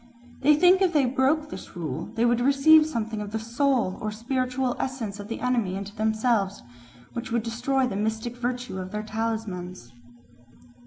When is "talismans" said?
9.03-9.93